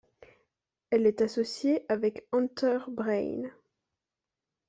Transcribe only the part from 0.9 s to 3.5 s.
est associée avec Enterbrain.